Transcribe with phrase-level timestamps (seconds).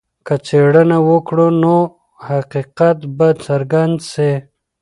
[0.25, 1.75] که څېړنه وکړو نو
[2.27, 4.31] حقیقت به څرګند سي.